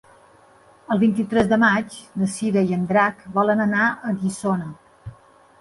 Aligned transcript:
El 0.95 1.01
vint-i-tres 1.03 1.51
de 1.51 1.59
maig 1.63 1.97
na 2.21 2.29
Cira 2.37 2.65
i 2.71 2.75
en 2.79 2.87
Drac 2.93 3.21
volen 3.39 3.63
anar 3.69 3.87
a 4.11 4.15
Guissona. 4.23 5.15